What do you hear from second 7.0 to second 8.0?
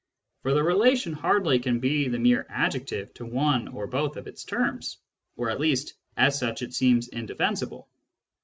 indefensible.